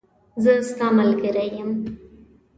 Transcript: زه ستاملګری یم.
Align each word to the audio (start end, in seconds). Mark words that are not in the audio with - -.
زه 0.43 0.53
ستاملګری 0.69 1.45
یم. 1.57 1.71